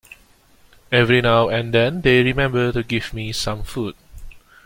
[0.91, 3.95] Every now and then they remember to give me some food.